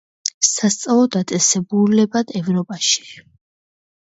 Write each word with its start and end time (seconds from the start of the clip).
სასწავლო 0.51 1.03
დაწესებულებად 1.15 2.35
ევროპაში. 2.41 3.07